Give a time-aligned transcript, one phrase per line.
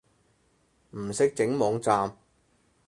[0.97, 2.17] 唔識整網站